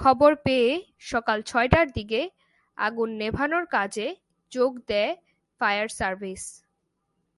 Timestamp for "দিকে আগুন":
1.92-3.08